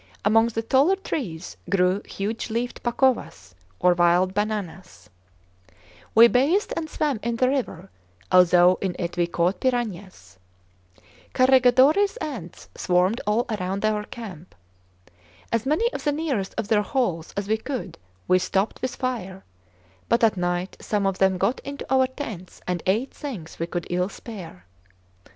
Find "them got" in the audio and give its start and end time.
21.19-21.59